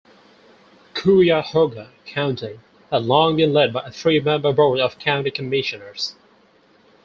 Cuyahoga 0.95 1.91
County 2.07 2.59
had 2.89 3.03
long 3.03 3.35
been 3.35 3.53
led 3.53 3.71
by 3.71 3.81
a 3.85 3.91
three-member 3.91 4.51
Board 4.51 4.79
of 4.79 4.97
County 4.97 5.29
Commissioners. 5.29 6.15